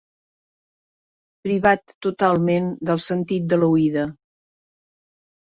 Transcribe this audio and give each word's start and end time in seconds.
Privat 1.47 1.93
totalment 2.07 2.73
del 2.91 3.03
sentit 3.09 3.47
de 3.53 3.61
l'oïda. 3.61 4.09